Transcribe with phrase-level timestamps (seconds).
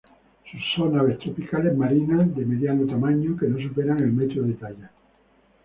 [0.75, 4.89] Son aves tropicales marinas de mediano tamaño que no superan el metro de talla.